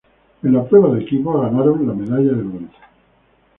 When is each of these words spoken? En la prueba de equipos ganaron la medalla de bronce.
En 0.41 0.53
la 0.53 0.67
prueba 0.67 0.95
de 0.95 1.03
equipos 1.03 1.39
ganaron 1.39 1.87
la 1.87 1.93
medalla 1.93 2.31
de 2.33 2.41
bronce. 2.41 2.75